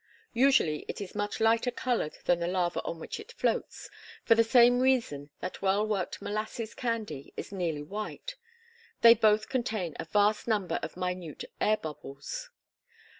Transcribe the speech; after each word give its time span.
Usually 0.33 0.83
it 0.87 0.99
is 0.99 1.13
much 1.13 1.39
lighter 1.39 1.69
colored 1.69 2.17
than 2.25 2.39
the 2.39 2.47
lava 2.47 2.81
on 2.81 2.97
which 2.99 3.19
it 3.19 3.33
floats, 3.33 3.87
for 4.23 4.33
the 4.33 4.43
same 4.43 4.79
reason 4.79 5.29
that 5.41 5.61
well 5.61 5.85
worked 5.85 6.23
molasses 6.23 6.73
candy 6.73 7.31
is 7.37 7.51
nearly 7.51 7.83
white: 7.83 8.33
they 9.01 9.13
both 9.13 9.47
contain 9.47 9.95
a 9.99 10.05
vast 10.05 10.47
number 10.47 10.79
of 10.81 10.97
minute 10.97 11.43
air 11.61 11.77
bubbles. 11.77 12.49